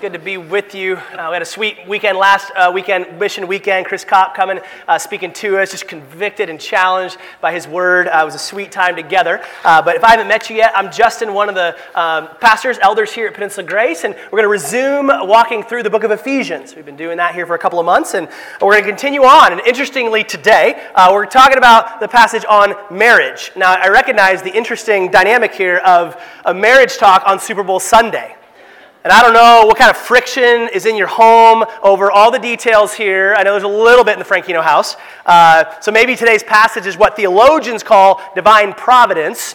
[0.00, 0.96] good to be with you.
[0.96, 3.84] Uh, we had a sweet weekend last uh, weekend, mission weekend.
[3.84, 8.08] Chris Kopp coming, uh, speaking to us, just convicted and challenged by his word.
[8.08, 9.44] Uh, it was a sweet time together.
[9.62, 12.78] Uh, but if I haven't met you yet, I'm Justin, one of the um, pastors,
[12.80, 16.12] elders here at Peninsula Grace, and we're going to resume walking through the book of
[16.12, 16.74] Ephesians.
[16.74, 18.26] We've been doing that here for a couple of months, and
[18.62, 19.52] we're going to continue on.
[19.52, 23.52] And interestingly, today, uh, we're talking about the passage on marriage.
[23.54, 28.36] Now, I recognize the interesting dynamic here of a marriage talk on Super Bowl Sunday.
[29.02, 32.38] And I don't know what kind of friction is in your home over all the
[32.38, 33.34] details here.
[33.34, 34.94] I know there's a little bit in the Frankino house.
[35.24, 39.54] Uh, so maybe today's passage is what theologians call divine providence,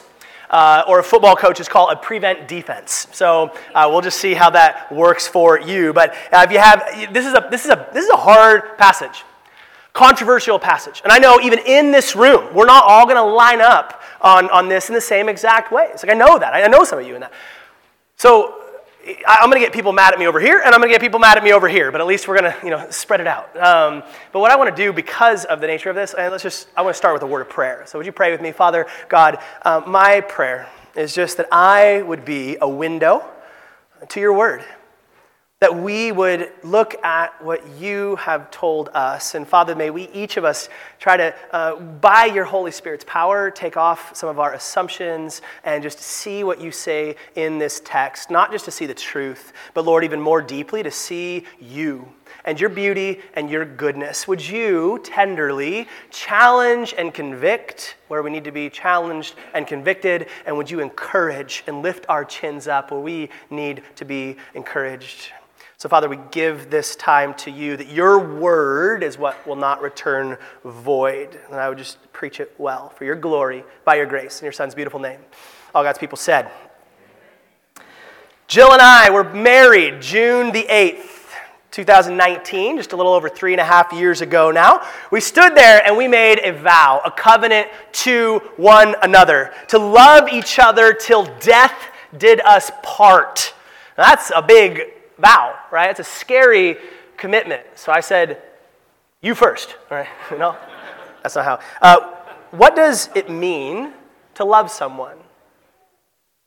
[0.50, 3.06] uh, or a football coaches call a prevent defense.
[3.12, 5.94] So uh, we'll just see how that works for you.
[5.94, 8.80] But uh, if you have, this is a, this is a, this is a hard
[8.80, 9.24] passage,
[9.94, 11.02] controversial passage.
[11.04, 14.50] And I know even in this room, we're not all going to line up on,
[14.50, 15.88] on this in the same exact way.
[15.92, 16.56] It's like I know that.
[16.56, 17.32] I know some of you in that.
[18.18, 18.64] So
[19.28, 21.02] I'm going to get people mad at me over here, and I'm going to get
[21.02, 23.20] people mad at me over here, but at least we're going to, you know, spread
[23.20, 23.56] it out.
[23.56, 26.44] Um, but what I want to do because of the nature of this, and let's
[26.44, 27.84] just, I want to start with a word of prayer.
[27.86, 28.52] So would you pray with me?
[28.52, 33.24] Father, God, um, my prayer is just that I would be a window
[34.10, 34.66] to your word
[35.62, 39.36] that we would look at what you have told us.
[39.36, 40.68] And Father, may we each of us
[41.00, 45.82] try to, uh, by your Holy Spirit's power, take off some of our assumptions and
[45.82, 48.30] just see what you say in this text.
[48.30, 52.12] Not just to see the truth, but Lord, even more deeply, to see you
[52.44, 54.28] and your beauty and your goodness.
[54.28, 60.28] Would you tenderly challenge and convict where we need to be challenged and convicted?
[60.46, 65.32] And would you encourage and lift our chins up where we need to be encouraged?
[65.78, 69.82] So, Father, we give this time to you that your word is what will not
[69.82, 71.38] return void.
[71.48, 74.54] And I would just preach it well for your glory, by your grace, in your
[74.54, 75.20] Son's beautiful name.
[75.74, 76.50] All God's people said.
[78.48, 81.15] Jill and I were married June the 8th.
[81.76, 84.82] 2019, just a little over three and a half years ago now,
[85.12, 90.30] we stood there and we made a vow, a covenant to one another, to love
[90.30, 91.76] each other till death
[92.18, 93.54] did us part.
[93.98, 94.84] Now, that's a big
[95.20, 95.90] vow, right?
[95.90, 96.78] It's a scary
[97.18, 97.64] commitment.
[97.76, 98.42] So I said,
[99.22, 100.08] you first, right?
[100.32, 100.56] no,
[101.24, 101.60] that's not how.
[101.82, 102.16] Uh,
[102.52, 103.92] what does it mean
[104.36, 105.18] to love someone?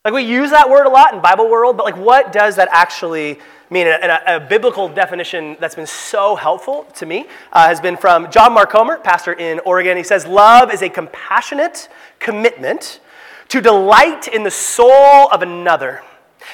[0.07, 2.71] Like we use that word a lot in Bible world, but like what does that
[2.73, 3.39] actually
[3.71, 3.87] mean?
[3.87, 8.31] And a, a biblical definition that's been so helpful to me uh, has been from
[8.31, 9.97] John Mark Comer, pastor in Oregon.
[9.97, 13.01] He says, "Love is a compassionate commitment
[13.49, 16.03] to delight in the soul of another."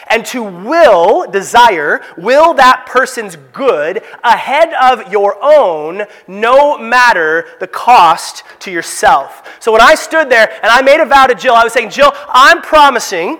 [0.08, 7.66] and to will, desire, will that person's good ahead of your own, no matter the
[7.66, 9.56] cost to yourself.
[9.60, 11.90] So when I stood there and I made a vow to Jill, I was saying,
[11.90, 13.38] Jill, I'm promising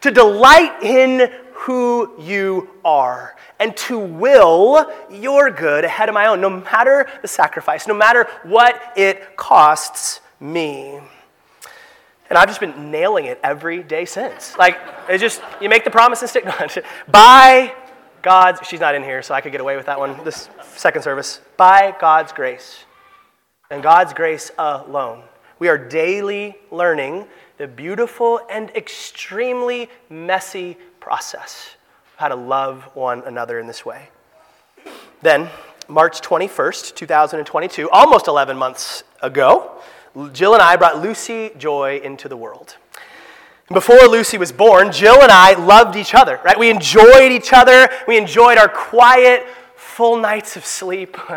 [0.00, 1.30] to delight in
[1.62, 7.28] who you are and to will your good ahead of my own, no matter the
[7.28, 10.98] sacrifice, no matter what it costs me.
[12.28, 14.56] And I've just been nailing it every day since.
[14.56, 14.76] Like,
[15.08, 16.84] it's just, you make the promise and stick to it.
[17.08, 17.72] By
[18.22, 21.02] God's, she's not in here, so I could get away with that one this second
[21.02, 21.40] service.
[21.56, 22.84] By God's grace
[23.70, 25.22] and God's grace alone,
[25.60, 27.26] we are daily learning
[27.58, 31.74] the beautiful and extremely messy process
[32.16, 34.08] how to love one another in this way.
[35.20, 35.50] Then,
[35.88, 39.82] March 21st, 2022, almost 11 months ago,
[40.32, 42.76] Jill and I brought Lucy Joy into the world.
[43.72, 46.56] Before Lucy was born, Jill and I loved each other, right?
[46.56, 47.88] We enjoyed each other.
[48.06, 51.16] We enjoyed our quiet, full nights of sleep.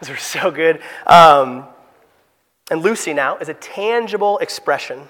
[0.00, 0.82] Those were so good.
[1.06, 1.64] Um,
[2.70, 5.08] and Lucy now is a tangible expression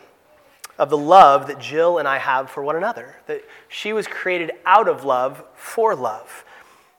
[0.79, 4.53] of the love that Jill and I have for one another, that she was created
[4.65, 6.45] out of love for love.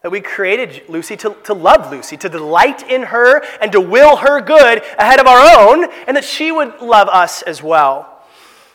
[0.02, 4.18] That we created Lucy to, to love Lucy, to delight in her, and to will
[4.18, 8.26] her good ahead of our own, and that she would love us as well.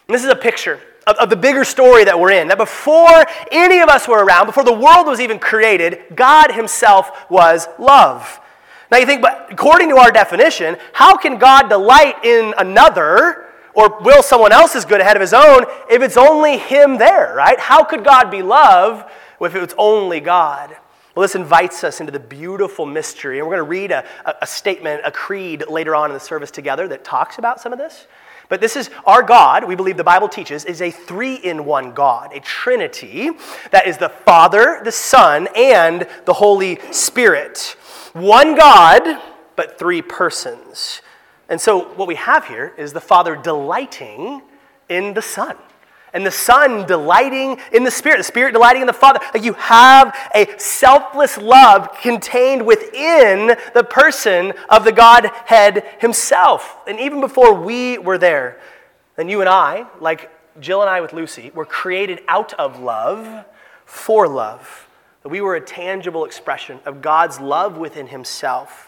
[0.09, 2.49] And this is a picture of, of the bigger story that we're in.
[2.49, 7.31] That before any of us were around, before the world was even created, God Himself
[7.31, 8.41] was love.
[8.91, 13.48] Now you think, but according to our definition, how can God delight in another
[13.79, 17.61] or will someone else's good ahead of his own if it's only him there, right?
[17.61, 19.09] How could God be love
[19.41, 20.77] if it's only God?
[21.15, 23.39] Well, this invites us into the beautiful mystery.
[23.39, 24.05] And we're going to read a,
[24.43, 27.79] a, statement, a creed later on in the service together that talks about some of
[27.79, 28.09] this.
[28.49, 31.93] But this is our God, we believe the Bible teaches, is a three in one
[31.93, 33.31] God, a trinity
[33.71, 37.77] that is the Father, the Son, and the Holy Spirit.
[38.13, 39.21] One God,
[39.55, 41.01] but three persons.
[41.49, 44.43] And so what we have here is the Father delighting
[44.89, 45.57] in the Son.
[46.13, 49.21] and the Son delighting in the Spirit, the Spirit delighting in the Father.
[49.35, 56.79] Like you have a selfless love contained within the person of the Godhead Himself.
[56.87, 58.61] And even before we were there,
[59.17, 60.31] then you and I, like
[60.61, 63.45] Jill and I with Lucy, were created out of love
[63.85, 64.89] for love.
[65.23, 68.88] That we were a tangible expression of God's love within Himself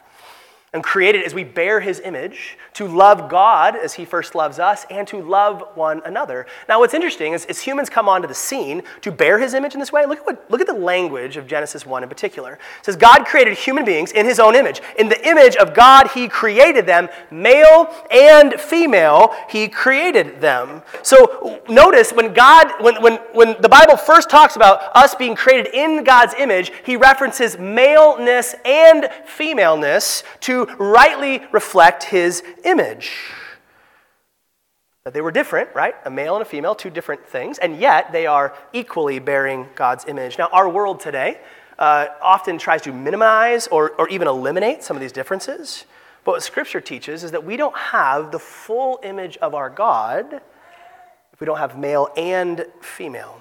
[0.72, 4.86] and created as we bear his image to love God as he first loves us
[4.88, 6.46] and to love one another.
[6.68, 9.80] Now, what's interesting is as humans come onto the scene to bear his image in
[9.80, 12.52] this way, look at, what, look at the language of Genesis 1 in particular.
[12.52, 14.80] It says, God created human beings in his own image.
[14.96, 20.82] In the image of God, he created them, male and female, he created them.
[21.02, 25.74] So notice when God, when, when, when the Bible first talks about us being created
[25.74, 33.12] in God's image, he references maleness and femaleness to rightly reflect his image.
[35.04, 35.94] That they were different, right?
[36.04, 40.04] A male and a female, two different things, and yet they are equally bearing God's
[40.06, 40.36] image.
[40.38, 41.40] Now, our world today
[41.78, 45.86] uh, often tries to minimize or, or even eliminate some of these differences.
[46.24, 50.42] But what Scripture teaches is that we don't have the full image of our God
[51.32, 53.40] if we don't have male and female.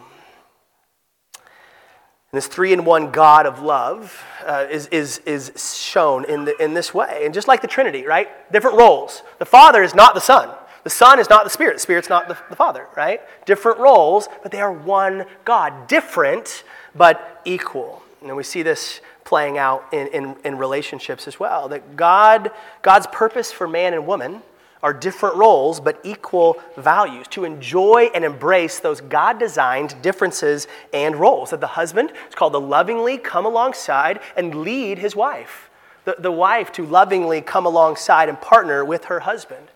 [2.32, 6.56] And this three in one God of love uh, is, is, is shown in, the,
[6.62, 7.24] in this way.
[7.26, 8.30] And just like the Trinity, right?
[8.52, 9.24] Different roles.
[9.40, 10.50] The Father is not the Son.
[10.84, 11.78] The Son is not the Spirit.
[11.78, 13.22] The Spirit's not the, the Father, right?
[13.46, 15.88] Different roles, but they are one God.
[15.88, 16.64] Different,
[16.96, 18.04] but equal.
[18.22, 21.68] And we see this playing out in, in, in relationships as well.
[21.70, 22.52] That God,
[22.84, 24.44] God's purpose for man and woman
[24.82, 31.16] are different roles but equal values to enjoy and embrace those God designed differences and
[31.16, 31.50] roles.
[31.50, 35.70] That the husband is called to lovingly come alongside and lead his wife,
[36.06, 39.68] the, the wife to lovingly come alongside and partner with her husband.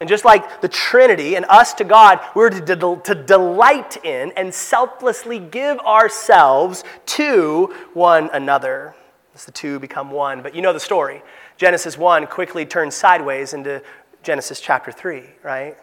[0.00, 4.32] And just like the Trinity and us to God, we're to, de- to delight in
[4.32, 8.96] and selflessly give ourselves to one another.
[9.32, 10.42] As the two become one.
[10.42, 11.22] But you know the story.
[11.56, 13.80] Genesis 1 quickly turns sideways into
[14.22, 15.76] Genesis chapter 3, right?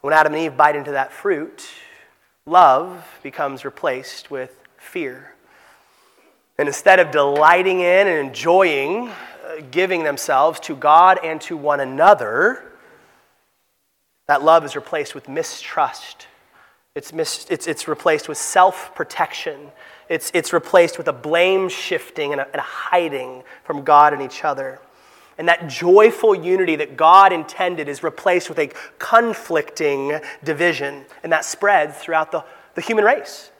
[0.00, 1.66] When Adam and Eve bite into that fruit,
[2.46, 5.34] love becomes replaced with fear.
[6.58, 11.80] And instead of delighting in and enjoying uh, giving themselves to God and to one
[11.80, 12.62] another,
[14.26, 16.26] that love is replaced with mistrust.
[16.94, 19.72] It's, mis- it's, it's replaced with self protection.
[20.08, 24.22] It's, it's replaced with a blame shifting and a, and a hiding from God and
[24.22, 24.80] each other.
[25.38, 31.04] And that joyful unity that God intended is replaced with a conflicting division.
[31.22, 32.44] And that spreads throughout the,
[32.74, 33.50] the human race.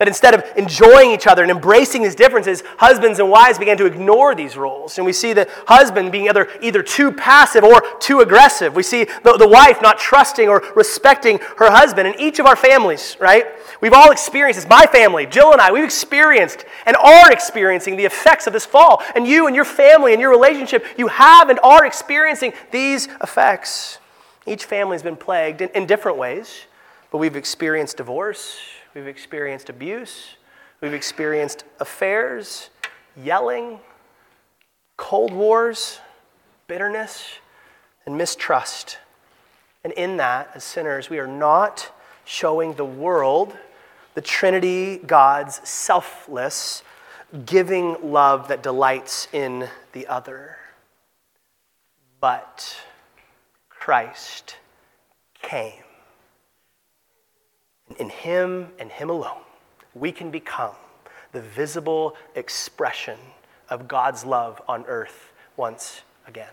[0.00, 3.86] That instead of enjoying each other and embracing these differences, husbands and wives began to
[3.86, 4.98] ignore these roles.
[4.98, 8.74] And we see the husband being either, either too passive or too aggressive.
[8.74, 12.08] We see the, the wife not trusting or respecting her husband.
[12.08, 13.46] In each of our families, right?
[13.80, 14.68] We've all experienced this.
[14.68, 19.00] My family, Jill and I, we've experienced and are experiencing the effects of this fall.
[19.14, 24.00] And you and your family and your relationship, you have and are experiencing these effects.
[24.44, 26.66] Each family has been plagued in, in different ways,
[27.12, 30.36] but we've experienced divorce We've experienced abuse.
[30.80, 32.70] We've experienced affairs,
[33.16, 33.80] yelling,
[34.96, 35.98] cold wars,
[36.68, 37.38] bitterness,
[38.06, 38.98] and mistrust.
[39.82, 41.90] And in that, as sinners, we are not
[42.24, 43.56] showing the world
[44.14, 46.82] the Trinity God's selfless,
[47.46, 50.56] giving love that delights in the other.
[52.20, 52.76] But
[53.68, 54.56] Christ
[55.42, 55.83] came
[57.98, 59.42] in Him and Him alone,
[59.94, 60.74] we can become
[61.32, 63.18] the visible expression
[63.68, 66.52] of God's love on earth once again.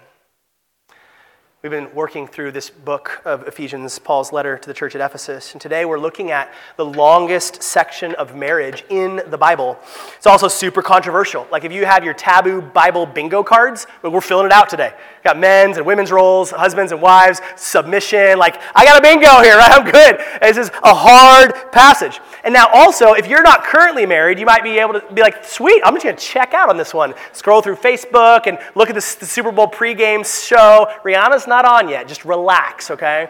[1.64, 5.54] We've been working through this book of Ephesians, Paul's letter to the church at Ephesus,
[5.54, 9.78] and today we're looking at the longest section of marriage in the Bible.
[10.18, 11.48] It's also super controversial.
[11.52, 14.92] Like if you have your taboo Bible bingo cards, we're filling it out today.
[15.22, 18.40] We've got men's and women's roles, husbands and wives, submission.
[18.40, 19.72] Like, I got a bingo here, right?
[19.72, 20.18] I'm good.
[20.42, 22.20] This is a hard passage.
[22.44, 25.46] And now, also, if you're not currently married, you might be able to be like,
[25.46, 27.14] sweet, I'm just going to check out on this one.
[27.34, 30.92] Scroll through Facebook and look at the, the Super Bowl pregame show.
[31.04, 32.08] Rihanna's not on yet.
[32.08, 33.30] Just relax, okay?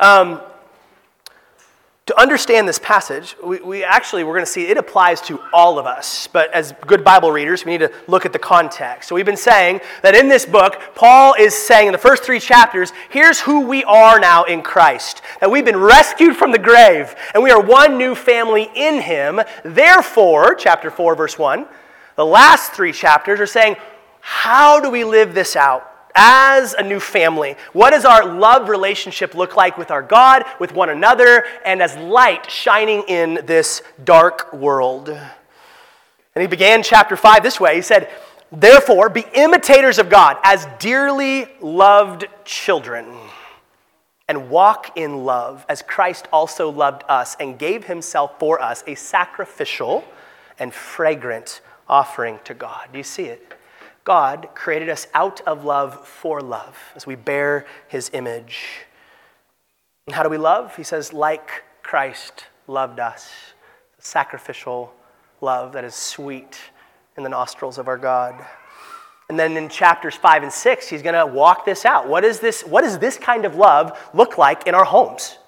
[0.00, 0.40] Um,
[2.06, 5.78] to understand this passage, we, we actually, we're going to see it applies to all
[5.78, 6.26] of us.
[6.26, 9.08] But as good Bible readers, we need to look at the context.
[9.08, 12.40] So we've been saying that in this book, Paul is saying in the first three
[12.40, 15.22] chapters, here's who we are now in Christ.
[15.40, 19.40] That we've been rescued from the grave, and we are one new family in him.
[19.62, 21.66] Therefore, chapter 4, verse 1,
[22.16, 23.76] the last three chapters are saying,
[24.20, 25.91] how do we live this out?
[26.14, 27.56] As a new family.
[27.72, 31.96] What does our love relationship look like with our God, with one another, and as
[31.96, 35.08] light shining in this dark world?
[35.08, 38.10] And he began chapter 5 this way He said,
[38.50, 43.06] Therefore, be imitators of God as dearly loved children,
[44.28, 48.94] and walk in love as Christ also loved us and gave himself for us a
[48.94, 50.04] sacrificial
[50.58, 52.88] and fragrant offering to God.
[52.92, 53.51] Do you see it?
[54.04, 58.86] God created us out of love for love as we bear his image.
[60.06, 60.76] And how do we love?
[60.76, 63.30] He says, like Christ loved us.
[63.98, 64.92] Sacrificial
[65.40, 66.58] love that is sweet
[67.16, 68.34] in the nostrils of our God.
[69.28, 72.08] And then in chapters five and six, he's going to walk this out.
[72.08, 75.38] What, is this, what does this kind of love look like in our homes?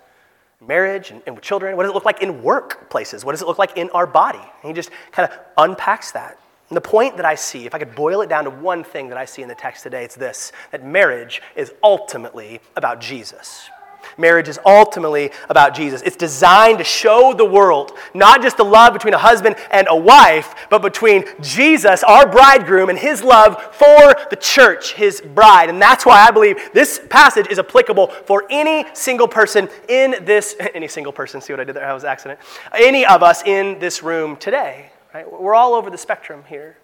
[0.65, 1.77] Marriage and, and with children?
[1.77, 3.25] What does it look like in workplaces?
[3.25, 4.39] What does it look like in our body?
[4.39, 6.39] And he just kind of unpacks that.
[6.71, 9.09] And the point that I see, if I could boil it down to one thing
[9.11, 13.68] that I see in the text today, it's this that marriage is ultimately about Jesus.
[14.16, 16.02] Marriage is ultimately about Jesus.
[16.02, 19.97] It's designed to show the world not just the love between a husband and a
[19.97, 25.68] wife, but between Jesus, our bridegroom, and his love for the church, his bride.
[25.68, 30.54] And that's why I believe this passage is applicable for any single person in this,
[30.75, 31.87] any single person, see what I did there?
[31.87, 32.40] That was accident.
[32.73, 34.90] Any of us in this room today.
[35.14, 35.30] Right?
[35.30, 36.76] We're all over the spectrum here.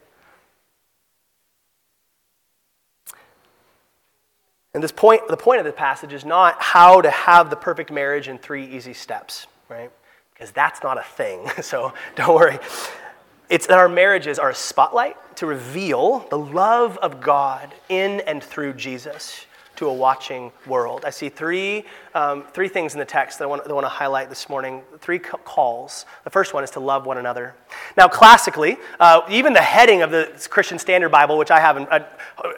[4.73, 7.91] And this point, the point of the passage is not how to have the perfect
[7.91, 9.91] marriage in three easy steps, right?
[10.33, 11.51] Because that's not a thing.
[11.63, 12.61] So don't worry.
[13.49, 18.43] It's that our marriages are a spotlight to reveal the love of God in and
[18.43, 19.45] through Jesus
[19.81, 21.07] to a watching world.
[21.07, 21.85] I see three,
[22.15, 24.47] um, three things in the text that I, want, that I want to highlight this
[24.51, 26.05] morning, three calls.
[26.25, 27.55] The first one is to love one another.
[27.97, 32.01] Now, classically, uh, even the heading of the Christian Standard Bible, which I haven't, uh,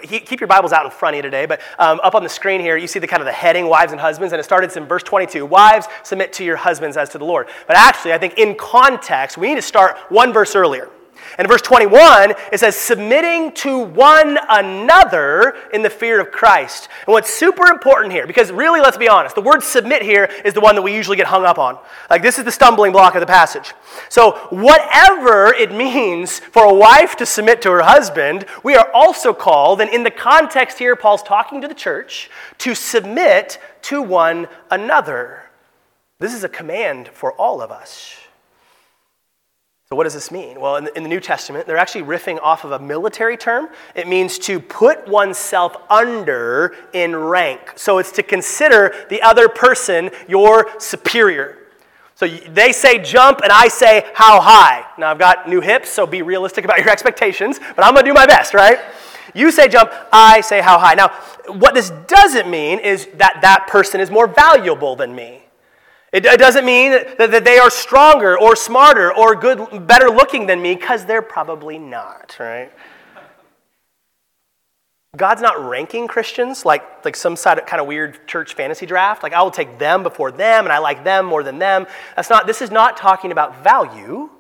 [0.03, 2.61] keep your Bibles out in front of you today, but um, up on the screen
[2.61, 4.87] here, you see the kind of the heading, wives and husbands, and it starts in
[4.87, 5.47] verse 22.
[5.47, 7.47] Wives, submit to your husbands as to the Lord.
[7.69, 10.91] But actually, I think in context, we need to start one verse earlier.
[11.39, 16.89] And in verse 21, it says, submitting to one another in the fear of Christ.
[17.07, 20.53] And what's super important here, because really, let's be honest, the word submit here is
[20.53, 21.79] the one that we usually get hung up on.
[22.11, 23.73] Like, this is the stumbling block of the passage.
[24.09, 29.33] So, whatever it means for a wife to submit to her husband, we are also
[29.33, 34.49] called, and in the context here, Paul's talking to the church, to submit to one
[34.71, 35.45] another.
[36.19, 38.22] This is a command for all of us.
[39.93, 40.59] So, what does this mean?
[40.59, 43.69] Well, in the, in the, New Testament, they're actually riffing off of a military term.
[43.95, 47.75] It means to put oneself under in rank.
[47.77, 51.59] So, it's to consider the other person your superior.
[52.15, 54.87] So, they say jump, and I say how high.
[54.97, 58.11] Now, I've got new hips, so be realistic about your expectations, but I'm going to
[58.11, 58.79] do my best, right?
[59.35, 60.95] You say jump, I say how high.
[60.95, 61.09] Now,
[61.53, 65.42] what this doesn't mean is that that person is more valuable than me.
[66.13, 70.75] It, doesn't mean that, they are stronger or smarter or good, better looking than me,
[70.75, 72.71] because they're probably not, right?
[75.17, 79.23] God's not ranking Christians like, like some side of kind of weird church fantasy draft.
[79.23, 81.87] Like I will take them before them and I like them more than them.
[82.17, 84.31] That's not, this is not talking about value.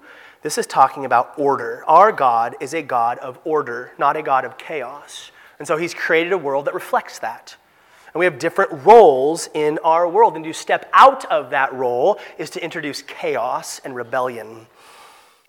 [0.40, 1.84] This is talking about order.
[1.86, 5.30] Our God is a God of order, not a God of chaos.
[5.58, 7.56] And so he's created a world that reflects that.
[8.14, 10.36] And we have different roles in our world.
[10.36, 14.66] And to step out of that role is to introduce chaos and rebellion.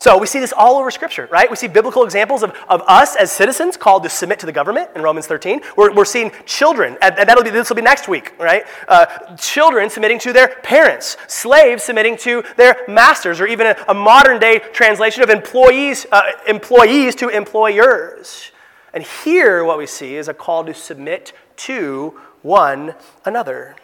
[0.03, 1.49] So we see this all over Scripture, right?
[1.49, 4.89] We see biblical examples of, of us as citizens called to submit to the government
[4.97, 5.61] in Romans 13.
[5.77, 8.65] We're, we're seeing children, and, that'll be, this will be next week, right?
[8.89, 13.93] Uh, children submitting to their parents, slaves submitting to their masters, or even a, a
[13.93, 18.51] modern day translation of employees, uh, employees to employers.
[18.93, 22.93] And here, what we see is a call to submit to one
[23.25, 23.75] another.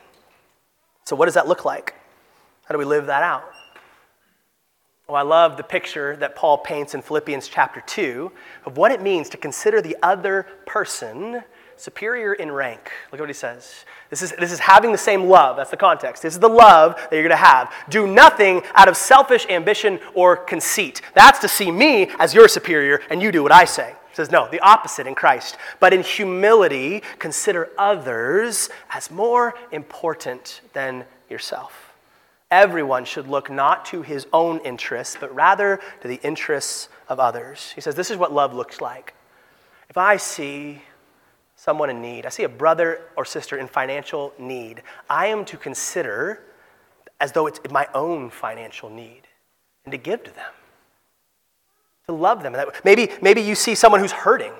[1.05, 1.95] So, what does that look like?
[2.65, 3.51] How do we live that out?
[5.07, 8.31] Well, I love the picture that Paul paints in Philippians chapter 2
[8.65, 11.41] of what it means to consider the other person
[11.77, 12.91] superior in rank.
[13.11, 13.85] Look at what he says.
[14.11, 15.55] This is, this is having the same love.
[15.57, 16.21] That's the context.
[16.21, 17.73] This is the love that you're going to have.
[17.89, 21.01] Do nothing out of selfish ambition or conceit.
[21.15, 24.49] That's to see me as your superior and you do what I say says, no,
[24.49, 25.57] the opposite in Christ.
[25.79, 31.93] But in humility, consider others as more important than yourself.
[32.51, 37.71] Everyone should look not to his own interests, but rather to the interests of others.
[37.75, 39.13] He says, this is what love looks like.
[39.89, 40.81] If I see
[41.55, 45.55] someone in need, I see a brother or sister in financial need, I am to
[45.55, 46.41] consider
[47.21, 49.21] as though it's my own financial need
[49.85, 50.51] and to give to them
[52.09, 52.55] to love them.
[52.83, 54.53] Maybe, maybe you see someone who's hurting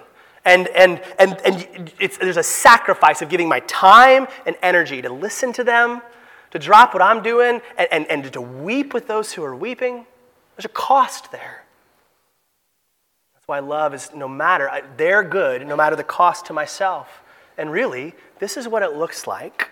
[0.46, 1.92] And, and, and, and
[2.22, 6.02] there's a sacrifice of giving my time and energy to listen to them,
[6.52, 10.06] to drop what I'm doing, and, and, and to weep with those who are weeping.
[10.56, 11.66] There's a cost there.
[13.34, 17.22] That's why love is no matter, they're good, no matter the cost to myself.
[17.58, 19.70] And really, this is what it looks like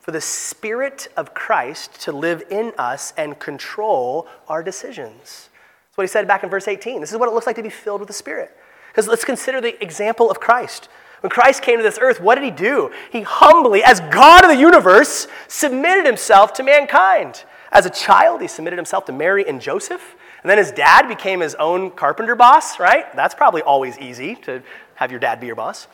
[0.00, 5.48] for the Spirit of Christ to live in us and control our decisions.
[5.92, 7.02] That's what he said back in verse 18.
[7.02, 8.56] This is what it looks like to be filled with the Spirit.
[8.90, 10.88] Because let's consider the example of Christ.
[11.20, 12.90] When Christ came to this earth, what did he do?
[13.10, 17.44] He humbly, as God of the universe, submitted himself to mankind.
[17.70, 20.16] As a child, he submitted himself to Mary and Joseph.
[20.42, 23.14] And then his dad became his own carpenter boss, right?
[23.14, 24.62] That's probably always easy to
[24.94, 25.88] have your dad be your boss.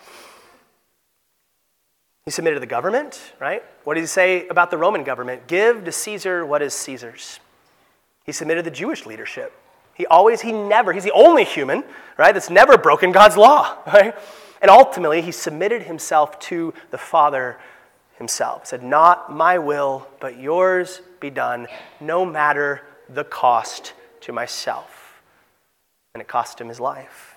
[2.24, 3.64] He submitted to the government, right?
[3.82, 5.48] What did he say about the Roman government?
[5.48, 7.40] Give to Caesar what is Caesar's.
[8.24, 9.52] He submitted to the Jewish leadership.
[9.98, 11.82] He always, he never, he's the only human,
[12.16, 14.14] right, that's never broken God's law, right?
[14.62, 17.58] And ultimately, he submitted himself to the Father
[18.16, 18.66] himself.
[18.66, 21.66] Said, Not my will, but yours be done,
[22.00, 25.20] no matter the cost to myself.
[26.14, 27.34] And it cost him his life.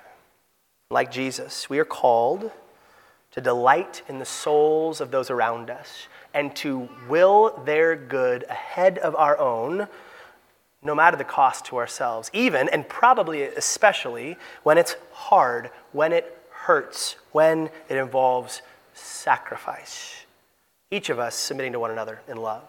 [0.91, 2.51] Like Jesus, we are called
[3.31, 8.99] to delight in the souls of those around us and to will their good ahead
[8.99, 9.87] of our own
[10.83, 16.37] no matter the cost to ourselves, even and probably especially when it's hard, when it
[16.49, 18.61] hurts, when it involves
[18.93, 20.25] sacrifice.
[20.89, 22.63] Each of us submitting to one another in love.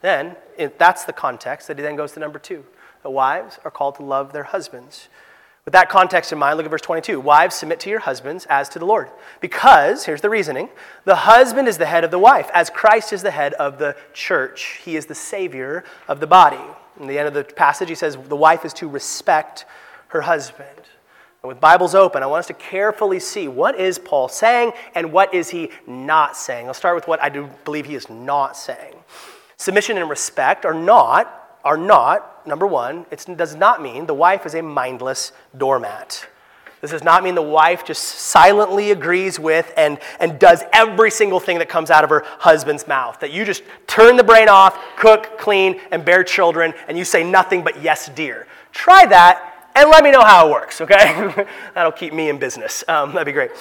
[0.00, 0.36] Then,
[0.78, 2.64] that's the context that he then goes to number two.
[3.02, 5.08] The wives are called to love their husbands.
[5.66, 7.20] With that context in mind, look at verse 22.
[7.20, 9.10] Wives, submit to your husbands as to the Lord.
[9.40, 10.70] Because, here's the reasoning
[11.04, 13.94] the husband is the head of the wife, as Christ is the head of the
[14.14, 14.80] church.
[14.82, 16.64] He is the Savior of the body.
[17.00, 19.64] In the end of the passage, he says the wife is to respect
[20.08, 20.68] her husband.
[21.42, 25.10] And with Bibles open, I want us to carefully see what is Paul saying and
[25.10, 26.66] what is he not saying.
[26.66, 28.94] I'll start with what I do believe he is not saying.
[29.56, 34.44] Submission and respect are not, are not, number one, it does not mean the wife
[34.44, 36.28] is a mindless doormat.
[36.80, 41.38] This does not mean the wife just silently agrees with and, and does every single
[41.38, 43.20] thing that comes out of her husband's mouth.
[43.20, 47.22] That you just turn the brain off, cook, clean, and bear children, and you say
[47.22, 48.46] nothing but yes, dear.
[48.72, 51.46] Try that and let me know how it works, okay?
[51.74, 52.82] That'll keep me in business.
[52.88, 53.52] Um, that'd be great.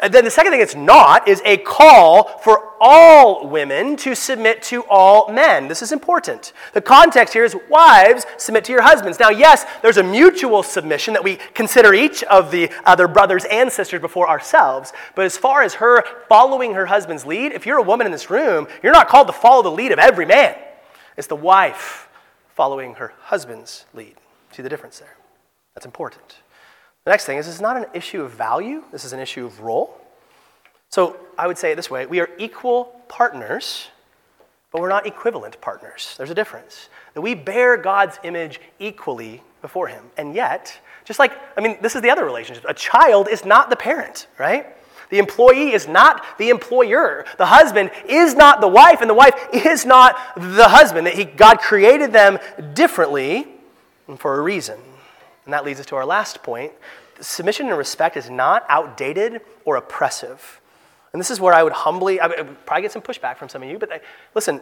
[0.00, 4.62] And then the second thing it's not is a call for all women to submit
[4.64, 5.68] to all men.
[5.68, 6.52] This is important.
[6.74, 9.18] The context here is wives submit to your husbands.
[9.18, 13.72] Now, yes, there's a mutual submission that we consider each of the other brothers and
[13.72, 14.92] sisters before ourselves.
[15.14, 18.30] But as far as her following her husband's lead, if you're a woman in this
[18.30, 20.56] room, you're not called to follow the lead of every man.
[21.16, 22.08] It's the wife
[22.54, 24.14] following her husband's lead.
[24.52, 25.15] See the difference there?
[25.76, 26.38] That's important.
[27.04, 29.44] The next thing is this is not an issue of value, this is an issue
[29.44, 30.00] of role.
[30.88, 33.88] So I would say it this way we are equal partners,
[34.72, 36.14] but we're not equivalent partners.
[36.16, 36.88] There's a difference.
[37.12, 40.04] That we bear God's image equally before Him.
[40.16, 42.64] And yet, just like, I mean, this is the other relationship.
[42.66, 44.66] A child is not the parent, right?
[45.10, 47.26] The employee is not the employer.
[47.36, 51.06] The husband is not the wife, and the wife is not the husband.
[51.06, 52.38] That he, God created them
[52.72, 53.46] differently
[54.16, 54.78] for a reason.
[55.46, 56.72] And that leads us to our last point.
[57.20, 60.60] Submission and respect is not outdated or oppressive.
[61.12, 63.62] And this is where I would humbly, I would probably get some pushback from some
[63.62, 64.00] of you, but I,
[64.34, 64.60] listen,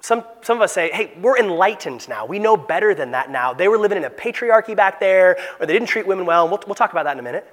[0.00, 2.24] some, some of us say, hey, we're enlightened now.
[2.24, 3.52] We know better than that now.
[3.52, 6.50] They were living in a patriarchy back there, or they didn't treat women well, and
[6.50, 7.46] we'll, we'll talk about that in a minute.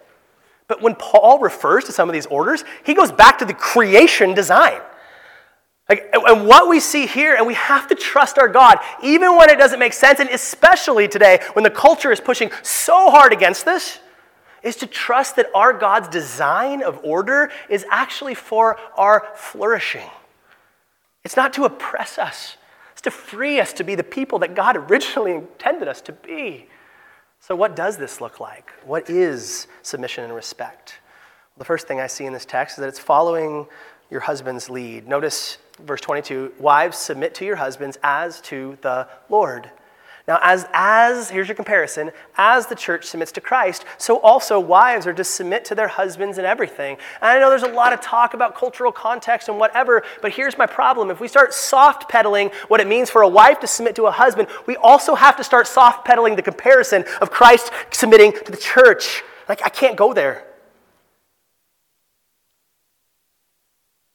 [0.67, 4.33] But when Paul refers to some of these orders, he goes back to the creation
[4.33, 4.79] design.
[5.89, 9.49] Like, and what we see here, and we have to trust our God, even when
[9.49, 13.63] it doesn't make sense, and especially today when the culture is pushing so hard against
[13.63, 13.99] this,
[14.63, 20.09] is to trust that our God's design of order is actually for our flourishing.
[21.23, 22.57] It's not to oppress us,
[22.91, 26.67] it's to free us to be the people that God originally intended us to be.
[27.39, 28.71] So, what does this look like?
[28.83, 30.95] What is submission and respect?
[31.57, 33.67] The first thing I see in this text is that it's following
[34.09, 35.07] your husband's lead.
[35.07, 39.71] Notice verse 22 Wives, submit to your husbands as to the Lord.
[40.27, 45.07] Now, as, as, here's your comparison, as the church submits to Christ, so also wives
[45.07, 46.97] are to submit to their husbands in everything.
[47.21, 50.57] And I know there's a lot of talk about cultural context and whatever, but here's
[50.57, 51.09] my problem.
[51.11, 54.11] If we start soft pedaling what it means for a wife to submit to a
[54.11, 58.57] husband, we also have to start soft pedaling the comparison of Christ submitting to the
[58.57, 59.23] church.
[59.47, 60.43] Like, I can't go there.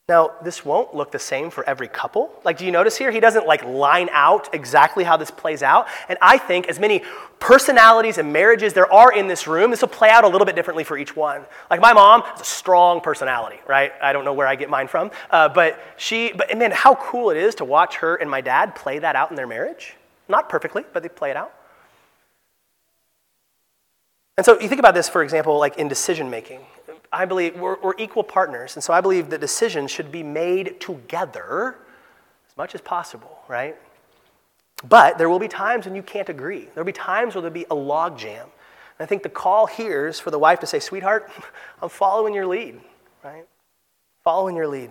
[0.09, 2.33] Now, this won't look the same for every couple.
[2.45, 3.13] Like, do you notice here?
[3.13, 5.87] He doesn't like line out exactly how this plays out.
[6.09, 7.03] And I think as many
[7.39, 10.57] personalities and marriages there are in this room, this will play out a little bit
[10.57, 11.45] differently for each one.
[11.71, 13.93] Like, my mom has a strong personality, right?
[14.03, 15.13] I don't know where I get mine from.
[15.31, 18.75] Uh, but she, but man, how cool it is to watch her and my dad
[18.75, 19.95] play that out in their marriage.
[20.29, 21.55] Not perfectly, but they play it out.
[24.37, 26.61] And so you think about this, for example, like in decision making.
[27.13, 28.75] I believe we're, we're, equal partners.
[28.75, 31.77] And so I believe that decisions should be made together
[32.49, 33.77] as much as possible, right?
[34.89, 36.69] But there will be times when you can't agree.
[36.75, 38.43] There'll be times where there'll be a logjam.
[38.43, 41.31] And I think the call here is for the wife to say, sweetheart,
[41.83, 42.81] I'm following your lead,
[43.23, 43.45] right?
[44.25, 44.91] Following your lead.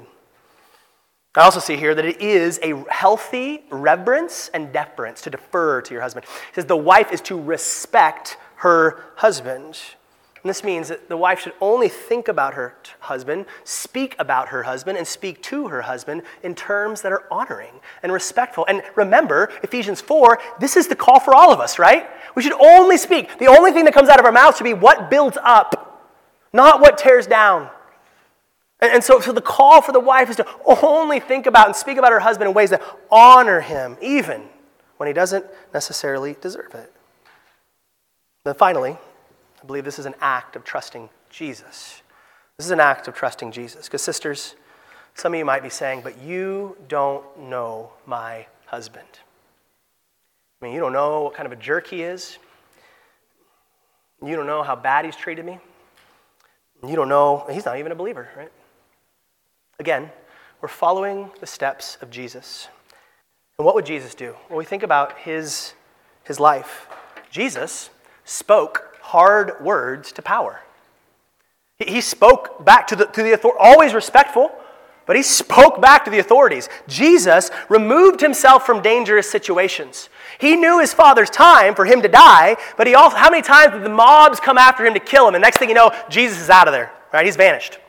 [1.33, 5.93] I also see here that it is a healthy reverence and deference to defer to
[5.93, 6.25] your husband.
[6.49, 9.79] It says the wife is to respect her husband.
[10.43, 14.49] And this means that the wife should only think about her t- husband, speak about
[14.49, 18.65] her husband, and speak to her husband in terms that are honoring and respectful.
[18.67, 22.09] And remember, Ephesians 4, this is the call for all of us, right?
[22.33, 23.37] We should only speak.
[23.37, 26.09] The only thing that comes out of our mouths should be what builds up,
[26.53, 27.69] not what tears down.
[28.79, 31.75] And, and so, so the call for the wife is to only think about and
[31.75, 34.49] speak about her husband in ways that honor him, even
[34.97, 36.91] when he doesn't necessarily deserve it.
[38.43, 38.97] Then finally,
[39.61, 42.01] I believe this is an act of trusting Jesus.
[42.57, 43.85] This is an act of trusting Jesus.
[43.85, 44.55] Because, sisters,
[45.13, 49.07] some of you might be saying, but you don't know my husband.
[50.61, 52.37] I mean, you don't know what kind of a jerk he is.
[54.23, 55.59] You don't know how bad he's treated me.
[56.87, 58.51] You don't know, he's not even a believer, right?
[59.79, 60.11] Again,
[60.61, 62.67] we're following the steps of Jesus.
[63.57, 64.35] And what would Jesus do?
[64.47, 65.73] When we think about his,
[66.23, 66.87] his life,
[67.31, 67.89] Jesus
[68.23, 70.61] spoke hard words to power.
[71.77, 74.51] He, spoke back to the, to the authority, always respectful,
[75.05, 76.69] but he spoke back to the authorities.
[76.87, 80.07] Jesus removed himself from dangerous situations.
[80.39, 83.73] He knew his father's time for him to die, but he also, how many times
[83.73, 85.35] did the mobs come after him to kill him?
[85.35, 87.25] And next thing you know, Jesus is out of there, right?
[87.25, 87.79] He's vanished.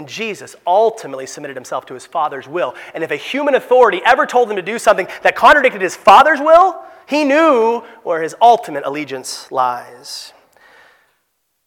[0.00, 2.74] And Jesus ultimately submitted himself to his Father's will.
[2.94, 6.40] And if a human authority ever told him to do something that contradicted his Father's
[6.40, 10.32] will, he knew where his ultimate allegiance lies.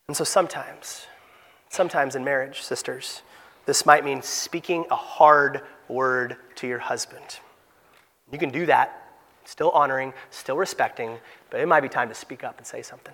[0.07, 1.05] And so sometimes,
[1.69, 3.21] sometimes in marriage, sisters,
[3.67, 7.37] this might mean speaking a hard word to your husband.
[8.31, 9.13] You can do that,
[9.45, 11.19] still honoring, still respecting,
[11.51, 13.13] but it might be time to speak up and say something.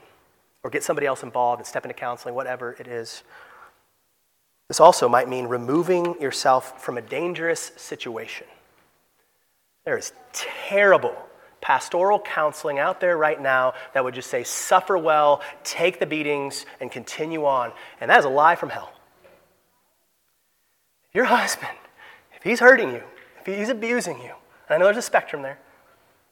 [0.64, 3.24] Or get somebody else involved and step into counseling, whatever it is.
[4.70, 8.48] This also might mean removing yourself from a dangerous situation.
[9.84, 11.16] There is terrible
[11.62, 16.66] pastoral counseling out there right now that would just say, suffer well, take the beatings,
[16.80, 17.74] and continue on.
[18.00, 18.94] And that is a lie from hell.
[21.14, 21.76] Your husband,
[22.36, 23.04] if he's hurting you,
[23.40, 24.34] if he's abusing you,
[24.68, 25.60] and I know there's a spectrum there,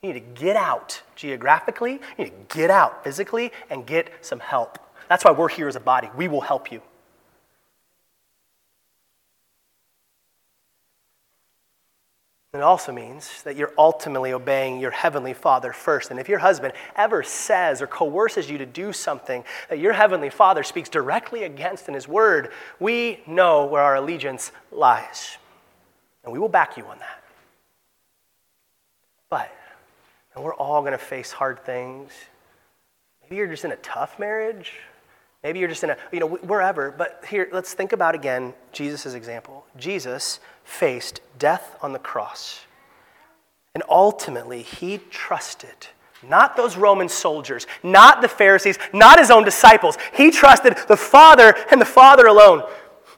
[0.01, 4.39] you need to get out geographically, you need to get out physically, and get some
[4.39, 4.77] help.
[5.09, 6.09] That's why we're here as a body.
[6.15, 6.81] We will help you.
[12.57, 16.11] It also means that you're ultimately obeying your heavenly Father first.
[16.11, 20.29] And if your husband ever says or coerces you to do something that your heavenly
[20.29, 25.37] Father speaks directly against in his word, we know where our allegiance lies.
[26.23, 27.23] And we will back you on that.
[29.29, 29.51] But,
[30.33, 32.11] and we're all going to face hard things.
[33.21, 34.73] Maybe you're just in a tough marriage.
[35.43, 36.91] Maybe you're just in a, you know, wherever.
[36.91, 39.65] But here, let's think about again Jesus' example.
[39.77, 42.61] Jesus faced death on the cross.
[43.73, 45.87] And ultimately, he trusted
[46.27, 49.97] not those Roman soldiers, not the Pharisees, not his own disciples.
[50.13, 52.63] He trusted the Father and the Father alone.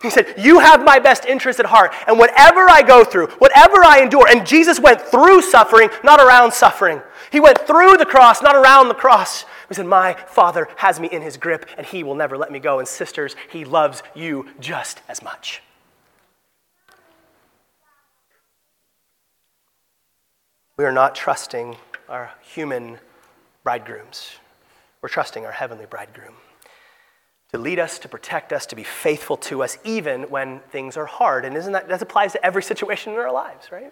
[0.01, 1.93] He said, You have my best interest at heart.
[2.08, 6.53] And whatever I go through, whatever I endure, and Jesus went through suffering, not around
[6.53, 7.01] suffering.
[7.32, 9.45] He went through the cross, not around the cross.
[9.69, 12.60] He said, My Father has me in his grip, and he will never let me
[12.60, 12.79] go.
[12.79, 15.62] And sisters, he loves you just as much.
[20.75, 21.77] We are not trusting
[22.08, 22.97] our human
[23.63, 24.32] bridegrooms.
[25.01, 26.34] We're trusting our heavenly bridegroom
[27.51, 31.05] to lead us, to protect us, to be faithful to us, even when things are
[31.05, 31.45] hard.
[31.45, 33.91] And isn't that, that applies to every situation in our lives, right?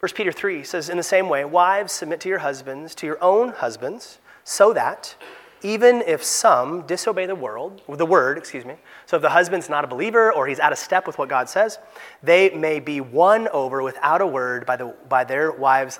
[0.00, 3.22] 1 Peter 3 says, In the same way, wives, submit to your husbands, to your
[3.22, 5.16] own husbands, so that
[5.62, 9.82] even if some disobey the world, the word, excuse me, so if the husband's not
[9.82, 11.80] a believer or he's out of step with what God says,
[12.22, 15.98] they may be won over without a word by, the, by their wives,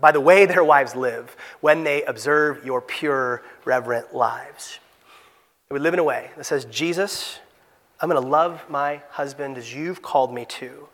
[0.00, 4.80] by the way their wives live when they observe your pure, reverent lives.
[5.70, 7.38] We live in a way that says Jesus
[7.98, 10.86] I'm going to love my husband as you've called me to,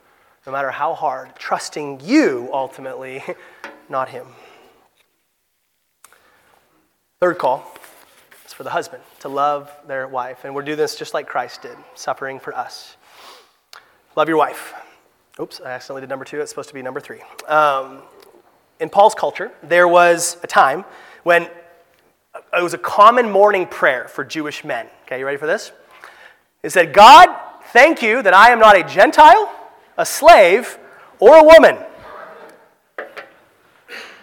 [0.46, 3.24] no matter how hard, trusting you ultimately,
[3.88, 4.26] not him.
[7.22, 7.72] Third call
[8.44, 10.44] is for the husband to love their wife.
[10.44, 12.96] And we're doing this just like Christ did, suffering for us.
[14.16, 14.74] Love your wife.
[15.38, 16.40] Oops, I accidentally did number two.
[16.40, 17.20] It's supposed to be number three.
[17.46, 18.02] Um,
[18.80, 20.84] in Paul's culture, there was a time
[21.22, 24.88] when it was a common morning prayer for Jewish men.
[25.04, 25.70] Okay, you ready for this?
[26.64, 27.28] It said, God,
[27.66, 29.48] thank you that I am not a Gentile,
[29.96, 30.76] a slave,
[31.20, 31.76] or a woman.
[32.98, 33.04] All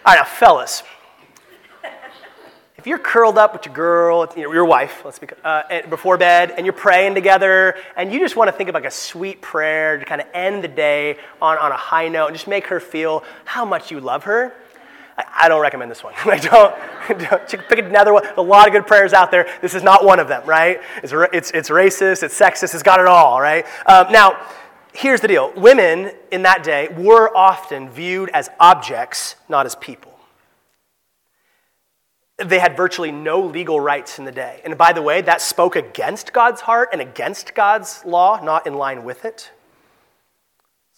[0.04, 0.82] right, now, fellas,
[2.80, 6.16] if you're curled up with your girl, you know, your wife, let's be, uh, before
[6.16, 9.42] bed, and you're praying together, and you just want to think of like a sweet
[9.42, 12.68] prayer to kind of end the day on, on a high note and just make
[12.68, 14.54] her feel how much you love her,
[15.18, 16.14] I, I don't recommend this one.
[16.24, 18.22] I don't, don't, pick another one.
[18.22, 19.46] There's a lot of good prayers out there.
[19.60, 20.80] This is not one of them, right?
[21.02, 23.66] It's, it's, it's racist, it's sexist, it's got it all, right?
[23.84, 24.40] Um, now,
[24.94, 30.09] here's the deal women in that day were often viewed as objects, not as people
[32.44, 34.60] they had virtually no legal rights in the day.
[34.64, 38.74] And by the way, that spoke against God's heart and against God's law, not in
[38.74, 39.50] line with it.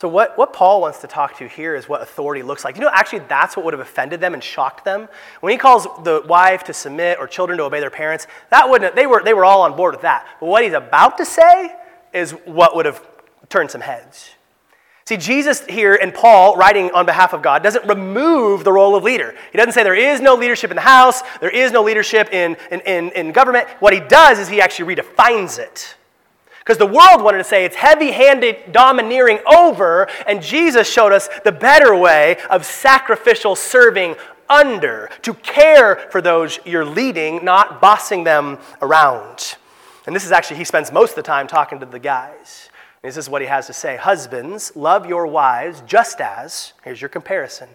[0.00, 2.74] So, what, what Paul wants to talk to here is what authority looks like.
[2.74, 5.08] You know, actually, that's what would have offended them and shocked them.
[5.40, 8.96] When he calls the wife to submit or children to obey their parents, that wouldn't,
[8.96, 10.26] they, were, they were all on board with that.
[10.40, 11.76] But what he's about to say
[12.12, 13.06] is what would have
[13.48, 14.30] turned some heads.
[15.12, 19.04] See, Jesus here and Paul, writing on behalf of God, doesn't remove the role of
[19.04, 19.34] leader.
[19.50, 22.56] He doesn't say there is no leadership in the house, there is no leadership in,
[22.70, 23.68] in, in, in government.
[23.80, 25.96] What he does is he actually redefines it.
[26.60, 31.28] Because the world wanted to say it's heavy handed domineering over, and Jesus showed us
[31.44, 34.14] the better way of sacrificial serving
[34.48, 39.56] under, to care for those you're leading, not bossing them around.
[40.06, 42.70] And this is actually, he spends most of the time talking to the guys.
[43.02, 47.08] This is what he has to say Husbands, love your wives just as, here's your
[47.08, 47.68] comparison,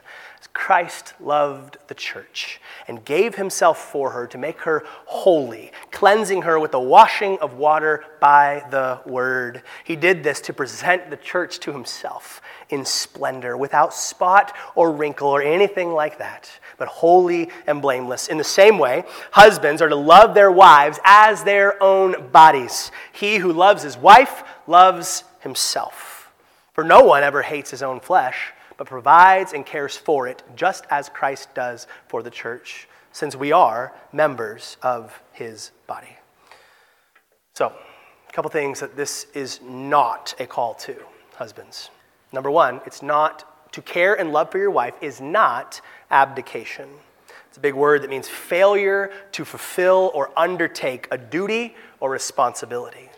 [0.53, 6.59] Christ loved the church and gave himself for her to make her holy, cleansing her
[6.59, 9.61] with the washing of water by the word.
[9.83, 15.29] He did this to present the church to himself in splendor, without spot or wrinkle
[15.29, 18.27] or anything like that, but holy and blameless.
[18.27, 22.91] In the same way, husbands are to love their wives as their own bodies.
[23.13, 26.31] He who loves his wife loves himself.
[26.73, 30.85] For no one ever hates his own flesh, but provides and cares for it, just
[30.89, 36.17] as Christ does for the church, since we are members of his body.
[37.53, 37.73] So,
[38.29, 40.95] a couple things that this is not a call to,
[41.35, 41.89] husbands.
[42.31, 46.89] Number one, it's not to care and love for your wife is not abdication.
[47.47, 53.09] It's a big word that means failure to fulfill or undertake a duty or responsibility.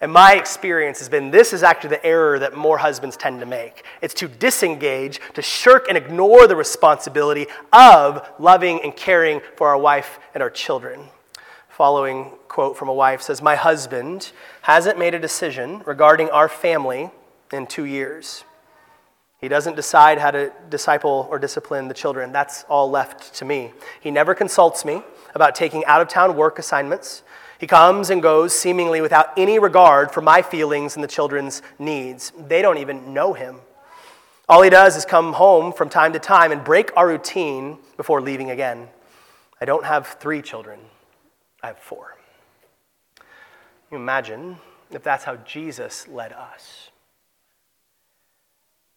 [0.00, 3.46] And my experience has been this is actually the error that more husbands tend to
[3.46, 3.84] make.
[4.00, 9.78] It's to disengage, to shirk and ignore the responsibility of loving and caring for our
[9.78, 11.00] wife and our children.
[11.68, 14.30] Following quote from a wife says, My husband
[14.62, 17.10] hasn't made a decision regarding our family
[17.52, 18.44] in two years.
[19.40, 22.32] He doesn't decide how to disciple or discipline the children.
[22.32, 23.72] That's all left to me.
[24.00, 25.02] He never consults me
[25.34, 27.22] about taking out of town work assignments.
[27.58, 32.32] He comes and goes seemingly without any regard for my feelings and the children's needs.
[32.36, 33.60] They don't even know him.
[34.48, 38.20] All he does is come home from time to time and break our routine before
[38.20, 38.88] leaving again.
[39.60, 40.80] I don't have three children,
[41.62, 42.16] I have four.
[43.90, 44.56] You imagine
[44.90, 46.87] if that's how Jesus led us.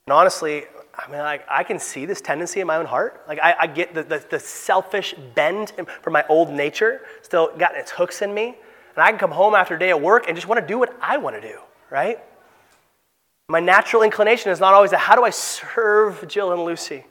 [0.08, 3.24] And honestly, I mean, like, I can see this tendency in my own heart.
[3.28, 7.76] Like, I, I get the, the, the, selfish bend from my old nature still got
[7.76, 8.56] its hooks in me.
[8.96, 10.78] And I can come home after a day of work and just want to do
[10.78, 11.60] what I want to do,
[11.90, 12.20] right?
[13.48, 17.06] My natural inclination is not always that how do I serve Jill and Lucy?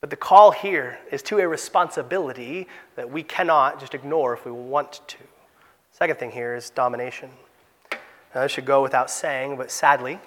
[0.00, 4.52] But the call here is to a responsibility that we cannot just ignore if we
[4.52, 5.18] want to.
[5.92, 7.30] Second thing here is domination.
[8.34, 10.18] Now, this should go without saying, but sadly,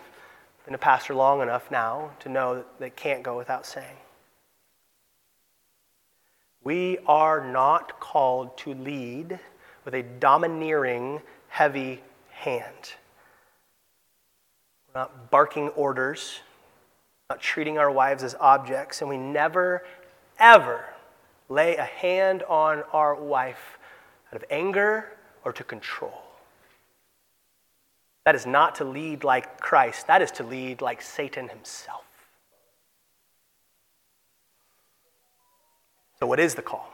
[0.68, 3.96] been a pastor long enough now to know that they can't go without saying.
[6.62, 9.40] We are not called to lead
[9.86, 12.96] with a domineering, heavy hand.
[14.88, 16.42] We're not barking orders,
[17.30, 19.86] not treating our wives as objects, and we never,
[20.38, 20.84] ever
[21.48, 23.80] lay a hand on our wife
[24.34, 25.14] out of anger
[25.46, 26.27] or to control.
[28.28, 32.04] That is not to lead like Christ, that is to lead like Satan himself.
[36.20, 36.92] So, what is the call?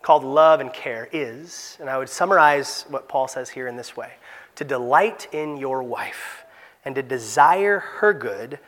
[0.00, 3.94] called love and care is, and I would summarize what Paul says here in this
[3.94, 4.12] way
[4.56, 6.46] to delight in your wife
[6.82, 8.58] and to desire her good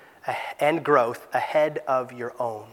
[0.60, 2.66] and growth ahead of your own.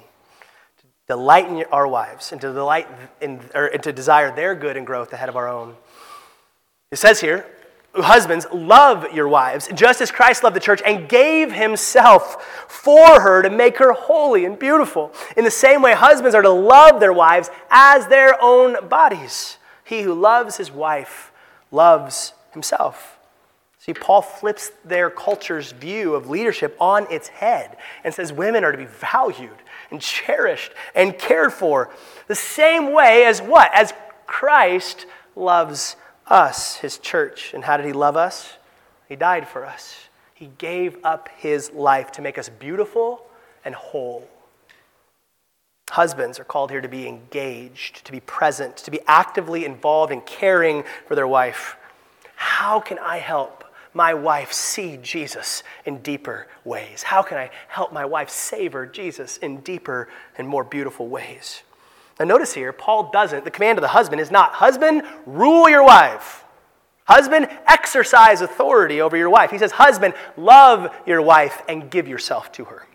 [0.80, 2.90] To delight in our wives and to delight
[3.22, 5.78] in, or, and to desire their good and growth ahead of our own.
[6.92, 7.46] It says here,
[7.96, 13.42] Husbands, love your wives, just as Christ loved the church and gave himself for her
[13.42, 15.12] to make her holy and beautiful.
[15.36, 19.58] In the same way, husbands are to love their wives as their own bodies.
[19.84, 21.32] He who loves his wife
[21.72, 23.18] loves himself.
[23.80, 28.72] See, Paul flips their culture's view of leadership on its head and says women are
[28.72, 29.58] to be valued
[29.90, 31.90] and cherished and cared for
[32.28, 33.72] the same way as what?
[33.74, 33.94] As
[34.28, 35.96] Christ loves
[36.30, 37.54] us, his church.
[37.54, 38.58] And how did he love us?
[39.08, 40.08] He died for us.
[40.34, 43.26] He gave up his life to make us beautiful
[43.66, 44.28] and whole.
[45.90, 50.22] Husbands are called here to be engaged, to be present, to be actively involved in
[50.22, 51.76] caring for their wife.
[52.36, 53.64] How can I help
[53.94, 57.04] my wife see Jesus in deeper ways?
[57.04, 61.64] How can I help my wife savor Jesus in deeper and more beautiful ways?
[62.20, 65.84] Now, notice here, Paul doesn't, the command of the husband is not, husband, rule your
[65.84, 66.44] wife.
[67.06, 69.52] Husband, exercise authority over your wife.
[69.52, 72.86] He says, husband, love your wife and give yourself to her.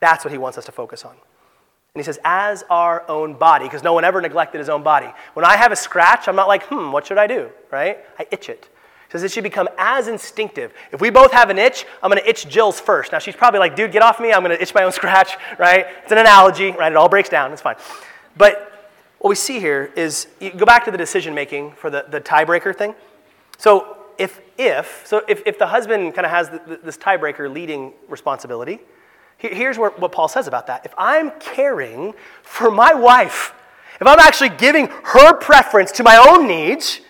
[0.00, 1.12] That's what he wants us to focus on.
[1.12, 5.08] And he says, as our own body, because no one ever neglected his own body.
[5.34, 7.98] When I have a scratch, I'm not like, hmm, what should I do, right?
[8.18, 8.68] I itch it.
[9.08, 10.72] He says it should become as instinctive.
[10.92, 13.10] If we both have an itch, I'm going to itch Jill's first.
[13.10, 14.32] Now she's probably like, dude, get off me.
[14.32, 15.86] I'm going to itch my own scratch, right?
[16.02, 16.92] It's an analogy, right?
[16.92, 17.52] It all breaks down.
[17.52, 17.76] It's fine.
[18.36, 22.06] But what we see here is you go back to the decision making for the,
[22.08, 22.94] the tiebreaker thing.
[23.58, 27.92] So if, if, so if, if the husband kind of has the, this tiebreaker leading
[28.08, 28.80] responsibility,
[29.38, 30.84] here's where, what Paul says about that.
[30.84, 33.54] If I'm caring for my wife,
[34.00, 37.00] if I'm actually giving her preference to my own needs,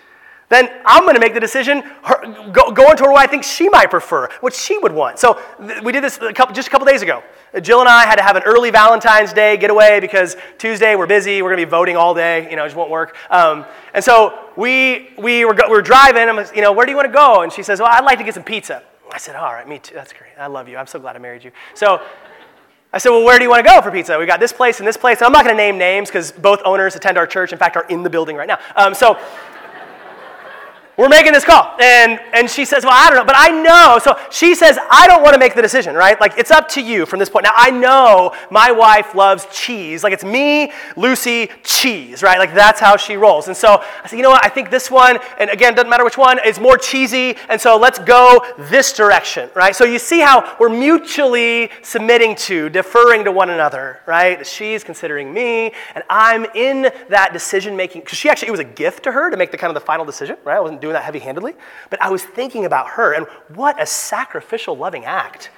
[0.51, 4.29] then I'm going to make the decision her, go, what I think she might prefer,
[4.41, 5.19] what she would want.
[5.19, 7.23] So th- we did this a couple, just a couple days ago.
[7.63, 11.41] Jill and I had to have an early Valentine's Day getaway because Tuesday we're busy.
[11.41, 12.51] We're going to be voting all day.
[12.51, 13.17] You know, it just won't work.
[13.31, 16.29] Um, and so we, we, were, we were driving.
[16.29, 17.43] I'm, you know, where do you want to go?
[17.43, 18.83] And she says, well, I'd like to get some pizza.
[19.13, 19.95] I said, all right, me too.
[19.95, 20.33] That's great.
[20.39, 20.77] I love you.
[20.77, 21.53] I'm so glad I married you.
[21.75, 22.03] So
[22.93, 24.19] I said, well, where do you want to go for pizza?
[24.19, 25.19] We got this place and this place.
[25.19, 27.53] And I'm not going to name names because both owners attend our church.
[27.53, 28.59] In fact, are in the building right now.
[28.75, 29.17] Um, so
[31.01, 31.75] we're making this call.
[31.81, 33.99] And, and she says, Well, I don't know, but I know.
[34.05, 36.21] So she says, I don't want to make the decision, right?
[36.21, 37.45] Like, it's up to you from this point.
[37.45, 40.05] Now, I know my wife loves cheese.
[40.05, 42.39] Like, it's me, Lucy, cheese, right?
[42.39, 43.49] Like, that's how she rolls.
[43.49, 44.45] And so I said, You know what?
[44.45, 47.35] I think this one, and again, doesn't matter which one, is more cheesy.
[47.49, 49.75] And so let's go this direction, right?
[49.75, 54.47] So you see how we're mutually submitting to, deferring to one another, right?
[54.47, 58.03] She's considering me, and I'm in that decision making.
[58.03, 59.87] Because she actually, it was a gift to her to make the kind of the
[59.87, 60.59] final decision, right?
[60.59, 61.55] I wasn't doing doing that heavy handedly,
[61.89, 65.51] but I was thinking about her and what a sacrificial, loving act.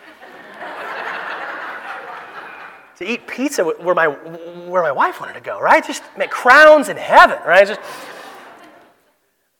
[2.99, 5.85] to eat pizza where my, where my wife wanted to go, right?
[5.85, 7.67] Just make crowns in heaven, right?
[7.67, 7.81] Just,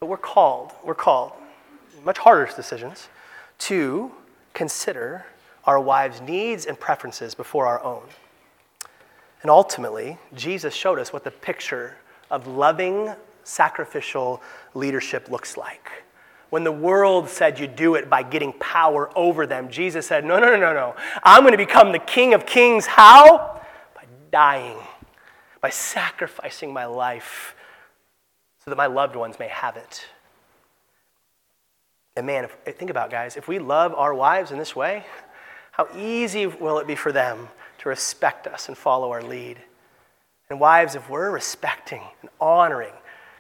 [0.01, 1.33] but we're called, we're called,
[2.05, 3.09] much harder decisions,
[3.59, 4.13] to
[4.53, 5.25] consider
[5.65, 8.03] our wives' needs and preferences before our own.
[9.41, 11.97] And ultimately, Jesus showed us what the picture
[12.31, 14.43] of loving sacrificial
[14.75, 15.91] leadership looks like.
[16.51, 20.39] When the world said you do it by getting power over them, Jesus said, No,
[20.39, 20.97] no, no, no, no.
[21.23, 22.85] I'm going to become the King of Kings.
[22.85, 23.63] How?
[23.95, 24.77] By dying,
[25.63, 27.55] by sacrificing my life
[28.65, 30.05] so that my loved ones may have it.
[32.15, 35.07] And man, if, think about guys, if we love our wives in this way,
[35.73, 39.57] how easy will it be for them to respect us and follow our lead?
[40.51, 42.93] And wives, if we're respecting and honoring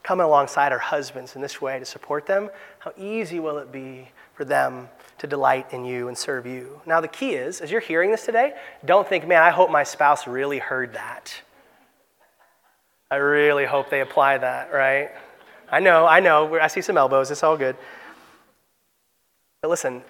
[0.02, 4.08] coming alongside our husbands in this way to support them, how easy will it be
[4.34, 4.88] for them
[5.18, 6.80] to delight in you and serve you?
[6.86, 9.84] Now, the key is, as you're hearing this today, don't think, man, I hope my
[9.84, 11.32] spouse really heard that.
[13.10, 15.10] I really hope they apply that, right?
[15.70, 16.58] I know, I know.
[16.58, 17.30] I see some elbows.
[17.30, 17.76] It's all good.
[19.60, 20.02] But listen,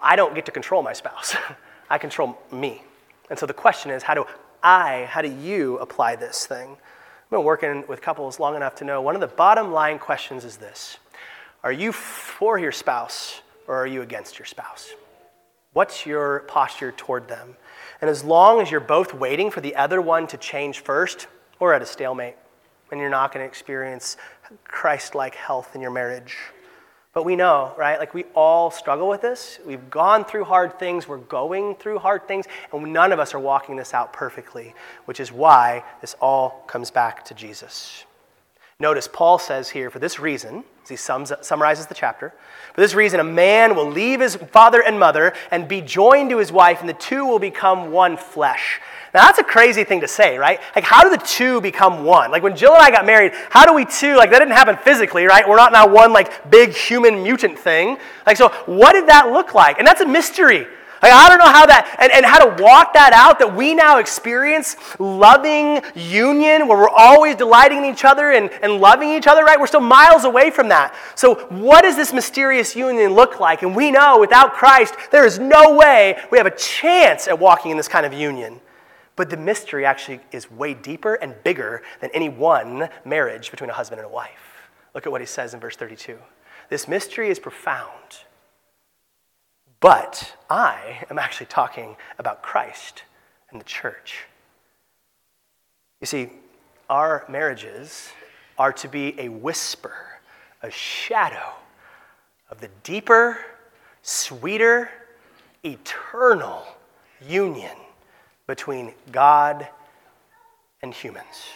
[0.00, 1.34] I don't get to control my spouse.
[1.90, 2.82] I control me.
[3.30, 4.26] And so the question is, how do
[4.62, 6.76] I, how do you apply this thing?
[7.28, 10.46] I've been working with couples long enough to know one of the bottom line questions
[10.46, 10.96] is this
[11.62, 14.94] Are you for your spouse or are you against your spouse?
[15.74, 17.54] What's your posture toward them?
[18.00, 21.26] And as long as you're both waiting for the other one to change first,
[21.60, 22.36] we're at a stalemate,
[22.90, 24.16] and you're not going to experience
[24.64, 26.34] Christ like health in your marriage.
[27.18, 27.98] But we know, right?
[27.98, 29.58] Like we all struggle with this.
[29.66, 33.40] We've gone through hard things, we're going through hard things, and none of us are
[33.40, 34.72] walking this out perfectly,
[35.06, 38.04] which is why this all comes back to Jesus.
[38.78, 42.32] Notice Paul says here, for this reason, as he sums, summarizes the chapter,
[42.72, 46.38] for this reason, a man will leave his father and mother and be joined to
[46.38, 48.80] his wife, and the two will become one flesh.
[49.14, 50.60] Now, that's a crazy thing to say, right?
[50.76, 52.30] Like, how do the two become one?
[52.30, 54.76] Like, when Jill and I got married, how do we two, like, that didn't happen
[54.76, 55.48] physically, right?
[55.48, 57.96] We're not now one, like, big human mutant thing.
[58.26, 59.78] Like, so what did that look like?
[59.78, 60.66] And that's a mystery.
[61.00, 63.72] Like, I don't know how that, and, and how to walk that out, that we
[63.72, 69.26] now experience loving union where we're always delighting in each other and, and loving each
[69.26, 69.58] other, right?
[69.58, 70.94] We're still miles away from that.
[71.14, 73.62] So, what does this mysterious union look like?
[73.62, 77.70] And we know without Christ, there is no way we have a chance at walking
[77.70, 78.60] in this kind of union.
[79.18, 83.72] But the mystery actually is way deeper and bigger than any one marriage between a
[83.72, 84.70] husband and a wife.
[84.94, 86.16] Look at what he says in verse 32.
[86.68, 88.20] This mystery is profound.
[89.80, 93.02] But I am actually talking about Christ
[93.50, 94.26] and the church.
[96.00, 96.30] You see,
[96.88, 98.10] our marriages
[98.56, 99.96] are to be a whisper,
[100.62, 101.54] a shadow
[102.52, 103.38] of the deeper,
[104.00, 104.90] sweeter,
[105.64, 106.64] eternal
[107.26, 107.76] union
[108.48, 109.68] between God
[110.82, 111.52] and humans.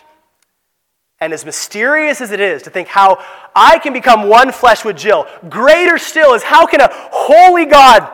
[1.20, 3.24] And as mysterious as it is to think how
[3.54, 8.08] I can become one flesh with Jill, greater still is how can a holy God,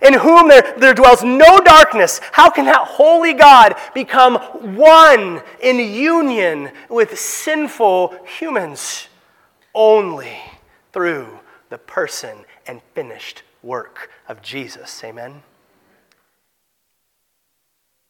[0.00, 4.36] in whom there, there dwells no darkness, how can that holy God become
[4.76, 9.08] one in union with sinful humans?
[9.74, 10.36] Only
[10.92, 15.02] through the person and finished work of Jesus.
[15.02, 15.42] Amen.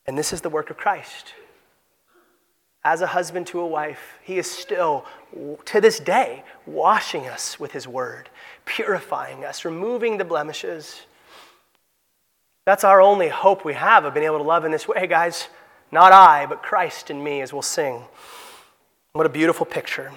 [0.06, 1.34] And this is the work of Christ
[2.84, 5.04] as a husband to a wife, he is still,
[5.64, 8.28] to this day, washing us with his word,
[8.64, 11.02] purifying us, removing the blemishes.
[12.64, 15.48] That's our only hope we have of being able to love in this way, guys.
[15.92, 18.02] Not I, but Christ in me, as we'll sing.
[19.12, 20.10] What a beautiful picture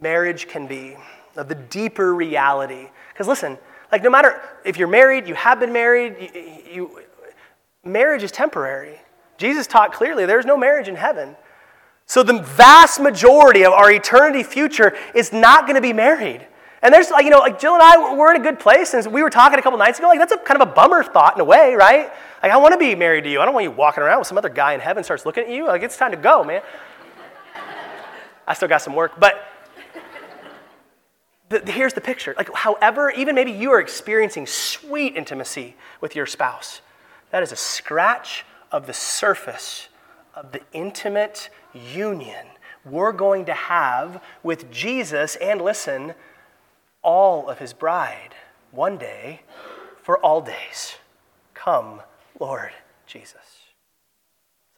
[0.00, 0.96] marriage can be
[1.36, 2.88] of the deeper reality.
[3.12, 3.58] Because listen,
[3.90, 7.02] like no matter if you're married, you have been married, you, you,
[7.88, 8.98] marriage is temporary.
[9.36, 11.36] Jesus taught clearly there's no marriage in heaven.
[12.06, 16.46] So the vast majority of our eternity future is not going to be married.
[16.80, 18.94] And there's like, you know, like Jill and I, we're in a good place.
[18.94, 21.02] And we were talking a couple nights ago, like that's a kind of a bummer
[21.02, 22.10] thought in a way, right?
[22.42, 23.40] Like I want to be married to you.
[23.40, 25.50] I don't want you walking around with some other guy in heaven starts looking at
[25.50, 25.66] you.
[25.66, 26.62] Like it's time to go, man.
[28.46, 29.44] I still got some work, but
[31.48, 32.34] the, here's the picture.
[32.36, 36.80] Like, however, even maybe you are experiencing sweet intimacy with your spouse,
[37.30, 39.88] that is a scratch of the surface
[40.34, 42.46] of the intimate union
[42.84, 46.14] we're going to have with Jesus and listen,
[47.02, 48.34] all of his bride
[48.70, 49.42] one day
[50.02, 50.96] for all days.
[51.54, 52.02] Come,
[52.38, 52.72] Lord
[53.06, 53.57] Jesus.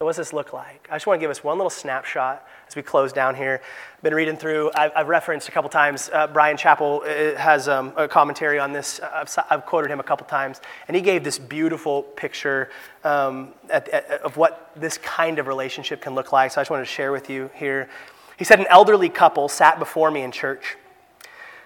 [0.02, 0.88] So, what does this look like?
[0.90, 3.60] I just want to give us one little snapshot as we close down here.
[3.98, 7.68] I've been reading through, I've, I've referenced a couple times, uh, Bryan Chapell uh, has
[7.68, 8.98] um, a commentary on this.
[9.00, 12.70] I've, I've, quoted him a couple times, and he gave this beautiful picture
[13.04, 16.52] um, at, at, of what this kind of relationship can look like.
[16.52, 17.90] So, I just wanted to share with you here.
[18.38, 20.78] He said, An elderly couple sat before me in church.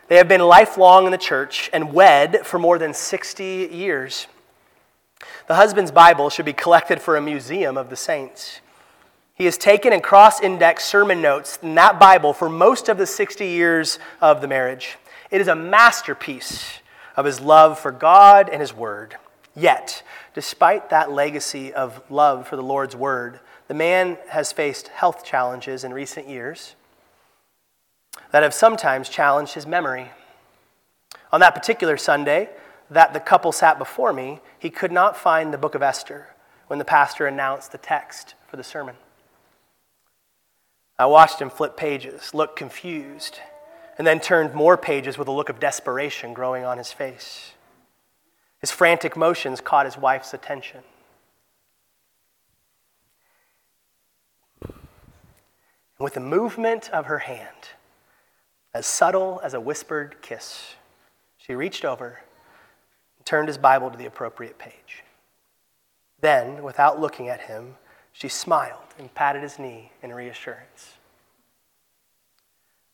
[0.09, 4.27] They have been lifelong in the church and wed for more than 60 years.
[5.47, 8.61] The husband's Bible should be collected for a museum of the saints.
[9.35, 13.07] He has taken and cross indexed sermon notes in that Bible for most of the
[13.07, 14.97] 60 years of the marriage.
[15.31, 16.79] It is a masterpiece
[17.17, 19.17] of his love for God and his word.
[19.57, 20.03] Yet,
[20.35, 25.85] despite that legacy of love for the Lord's word, the man has faced health challenges
[25.85, 26.75] in recent years
[28.31, 30.11] that have sometimes challenged his memory.
[31.33, 32.49] On that particular Sunday,
[32.91, 36.29] that the couple sat before me, he could not find the book of Esther
[36.67, 38.97] when the pastor announced the text for the sermon.
[40.99, 43.41] I watched him flip pages, look confused,
[43.99, 47.53] and then turned more pages with a look of desperation growing on his face.
[48.61, 50.83] His frantic motions caught his wife's attention.
[55.99, 57.71] With a movement of her hand,
[58.73, 60.75] as subtle as a whispered kiss,
[61.37, 62.21] she reached over
[63.25, 65.03] turned his Bible to the appropriate page.
[66.21, 67.77] Then, without looking at him,
[68.13, 70.95] she smiled and patted his knee in reassurance.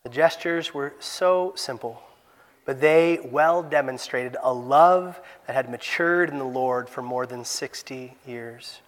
[0.02, 2.02] The gestures were so simple,
[2.64, 7.44] but they well demonstrated a love that had matured in the Lord for more than
[7.44, 8.80] 60 years.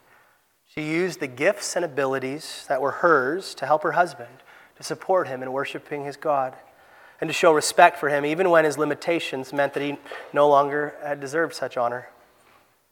[0.66, 4.42] She used the gifts and abilities that were hers to help her husband
[4.76, 6.54] to support him in worshiping his God
[7.22, 9.96] and to show respect for him, even when his limitations meant that he
[10.32, 12.08] no longer had deserved such honor.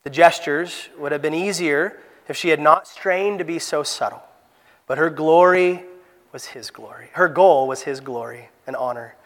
[0.05, 4.23] The gestures would have been easier if she had not strained to be so subtle,
[4.87, 5.83] but her glory
[6.31, 7.09] was his glory.
[7.15, 9.17] Her goal was his glory and honor.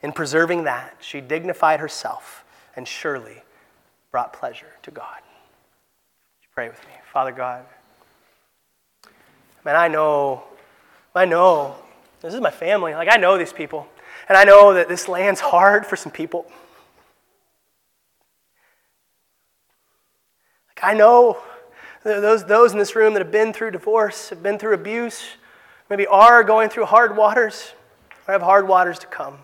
[0.00, 2.44] In preserving that, she dignified herself
[2.76, 3.42] and surely
[4.12, 5.18] brought pleasure to God.
[6.54, 6.92] Pray with me.
[7.12, 7.64] Father God,
[9.64, 10.44] man, I know,
[11.16, 11.74] I know,
[12.20, 12.94] this is my family.
[12.94, 13.88] Like, I know these people.
[14.32, 16.46] And I know that this land's hard for some people.
[20.68, 21.36] Like, I know
[22.02, 25.22] those, those in this room that have been through divorce, have been through abuse,
[25.90, 27.74] maybe are going through hard waters,
[28.26, 29.36] or have hard waters to come.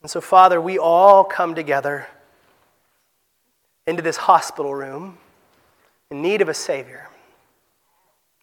[0.00, 2.06] And so, Father, we all come together
[3.86, 5.18] into this hospital room
[6.10, 7.10] in need of a Savior.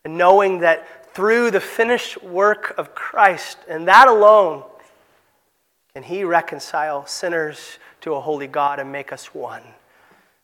[0.05, 4.63] And knowing that through the finished work of Christ and that alone,
[5.93, 9.63] can He reconcile sinners to a holy God and make us one.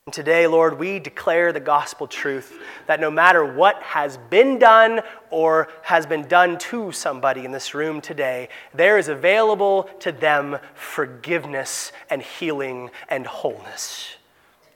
[0.05, 5.01] And today, Lord, we declare the gospel truth that no matter what has been done
[5.32, 10.59] or has been done to somebody in this room today, there is available to them
[10.76, 14.15] forgiveness and healing and wholeness.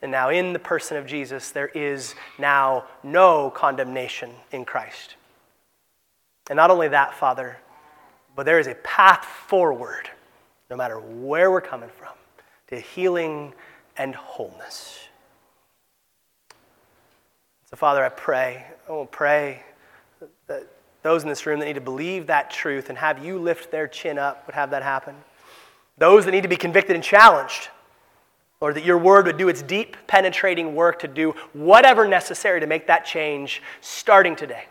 [0.01, 5.15] And now, in the person of Jesus, there is now no condemnation in Christ.
[6.51, 7.57] And not only that, Father,
[8.35, 10.09] but there is a path forward,
[10.69, 12.11] no matter where we're coming from,
[12.67, 13.53] to healing
[13.95, 14.99] and wholeness.
[17.69, 19.63] So, Father, I pray, I will pray
[20.47, 20.67] that
[21.03, 23.87] those in this room that need to believe that truth and have you lift their
[23.87, 25.15] chin up would have that happen.
[25.99, 27.69] Those that need to be convicted and challenged,
[28.59, 32.67] Lord, that your word would do its deep, penetrating work to do whatever necessary to
[32.67, 34.65] make that change starting today.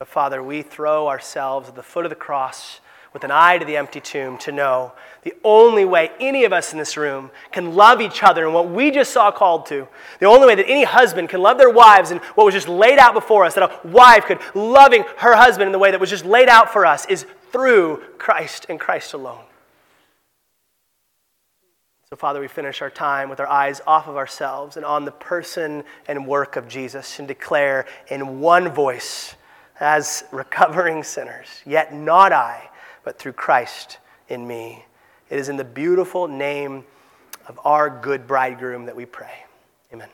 [0.00, 2.80] But Father, we throw ourselves at the foot of the cross
[3.12, 4.92] with an eye to the empty tomb to know
[5.24, 8.70] the only way any of us in this room can love each other and what
[8.70, 9.86] we just saw called to,
[10.18, 12.98] the only way that any husband can love their wives and what was just laid
[12.98, 16.08] out before us, that a wife could loving her husband in the way that was
[16.08, 19.44] just laid out for us, is through Christ and Christ alone.
[22.08, 25.12] So, Father, we finish our time with our eyes off of ourselves and on the
[25.12, 29.34] person and work of Jesus and declare in one voice
[29.80, 32.68] as recovering sinners, yet not I
[33.02, 34.84] but through Christ in me.
[35.30, 36.84] It is in the beautiful name
[37.48, 39.44] of our good bridegroom that we pray.
[39.92, 40.08] Amen.